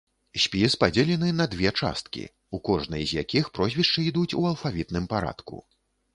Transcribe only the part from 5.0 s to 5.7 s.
парадку.